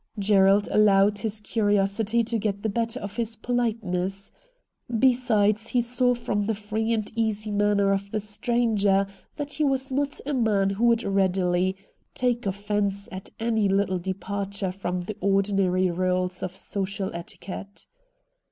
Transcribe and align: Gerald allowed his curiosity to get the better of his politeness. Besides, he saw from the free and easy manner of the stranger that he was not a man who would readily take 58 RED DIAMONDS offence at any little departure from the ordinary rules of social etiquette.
Gerald 0.17 0.67
allowed 0.71 1.19
his 1.19 1.39
curiosity 1.41 2.23
to 2.23 2.39
get 2.39 2.63
the 2.63 2.69
better 2.69 2.99
of 2.99 3.17
his 3.17 3.35
politeness. 3.35 4.31
Besides, 4.89 5.67
he 5.67 5.81
saw 5.81 6.15
from 6.15 6.45
the 6.45 6.55
free 6.55 6.91
and 6.91 7.07
easy 7.15 7.51
manner 7.51 7.91
of 7.93 8.09
the 8.09 8.19
stranger 8.19 9.05
that 9.35 9.53
he 9.53 9.63
was 9.63 9.91
not 9.91 10.19
a 10.25 10.33
man 10.33 10.71
who 10.71 10.85
would 10.85 11.03
readily 11.03 11.75
take 12.15 12.37
58 12.37 12.37
RED 12.37 12.41
DIAMONDS 12.41 12.57
offence 12.57 13.09
at 13.11 13.29
any 13.39 13.69
little 13.69 13.99
departure 13.99 14.71
from 14.71 15.01
the 15.01 15.17
ordinary 15.21 15.91
rules 15.91 16.41
of 16.41 16.55
social 16.55 17.11
etiquette. 17.13 17.85